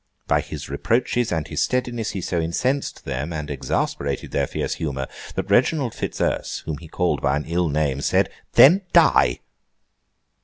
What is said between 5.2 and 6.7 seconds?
that Reginald Fitzurse,